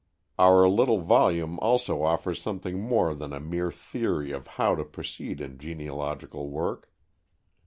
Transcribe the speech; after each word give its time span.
Our 0.39 0.67
little 0.67 0.97
volume 0.97 1.59
also 1.59 2.01
offers 2.01 2.41
something 2.41 2.79
more 2.79 3.13
than 3.13 3.33
a 3.33 3.39
mere 3.39 3.71
theory 3.71 4.31
of 4.31 4.47
how 4.57 4.73
to 4.73 4.83
proceed 4.83 5.39
in 5.39 5.59
genealogical 5.59 6.49
work. 6.49 6.91